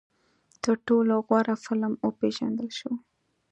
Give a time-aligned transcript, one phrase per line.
[0.63, 2.91] تر ټولو غوره فلم وپېژندل شو